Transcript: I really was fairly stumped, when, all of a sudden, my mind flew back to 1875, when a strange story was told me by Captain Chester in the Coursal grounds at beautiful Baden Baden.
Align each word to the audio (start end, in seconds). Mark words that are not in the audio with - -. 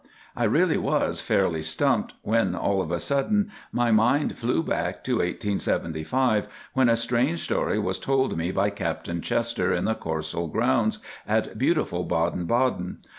I 0.35 0.45
really 0.45 0.79
was 0.79 1.21
fairly 1.21 1.61
stumped, 1.61 2.15
when, 2.23 2.55
all 2.55 2.81
of 2.81 2.89
a 2.91 2.99
sudden, 2.99 3.51
my 3.71 3.91
mind 3.91 4.35
flew 4.35 4.63
back 4.63 5.03
to 5.03 5.17
1875, 5.17 6.47
when 6.73 6.89
a 6.89 6.95
strange 6.95 7.41
story 7.41 7.77
was 7.77 7.99
told 7.99 8.35
me 8.35 8.49
by 8.49 8.71
Captain 8.71 9.21
Chester 9.21 9.71
in 9.71 9.85
the 9.85 9.93
Coursal 9.93 10.47
grounds 10.47 11.03
at 11.27 11.55
beautiful 11.59 12.03
Baden 12.03 12.47
Baden. 12.47 13.01